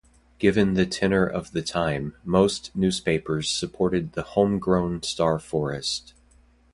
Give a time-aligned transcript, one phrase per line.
[0.39, 6.15] Given the tenor of the time, most newspapers supported the "home-grown" star Forrest.